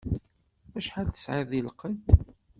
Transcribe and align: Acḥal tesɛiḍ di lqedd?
Acḥal 0.77 1.07
tesɛiḍ 1.09 1.47
di 1.51 1.61
lqedd? 1.67 2.05